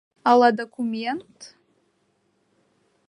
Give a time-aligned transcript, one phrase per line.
[0.31, 1.37] Ала документ?